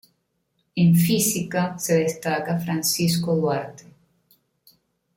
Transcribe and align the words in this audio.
En 0.75 0.95
física 0.95 1.77
se 1.77 1.93
destaca 1.93 2.57
Francisco 2.57 3.35
Duarte. 3.35 3.85